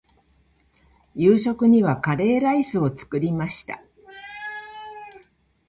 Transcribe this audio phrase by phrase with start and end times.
[1.13, 3.83] 夕食にはカレーライスを作りました。